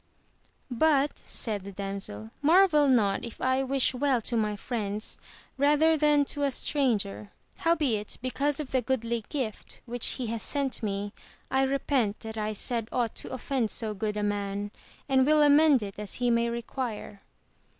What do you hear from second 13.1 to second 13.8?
to offend